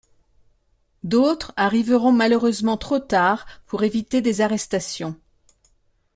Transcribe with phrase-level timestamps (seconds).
[1.03, 5.15] D’autres arriveront malheureusement trop tard pour éviter des arrestations.